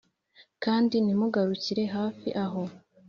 Kandi 0.63 0.95
ntimugarukire 0.99 1.83
hafi 1.95 2.27
aho 2.43 2.61